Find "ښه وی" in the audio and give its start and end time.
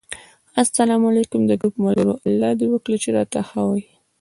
3.49-3.83